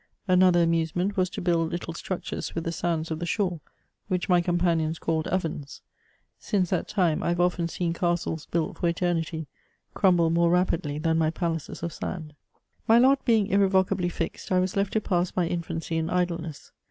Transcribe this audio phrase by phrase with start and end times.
[0.27, 3.61] Another amusement was to build little structures with the sands of the shore,
[4.07, 5.83] which my companions called ovens.
[6.39, 9.45] Since that time, I have often seen castles built for eternity
[9.93, 12.33] crumble more rapidly than my palaces of sand.
[12.87, 16.71] My lot being irrevocably fixed, I was left to pass my infancy in idleness.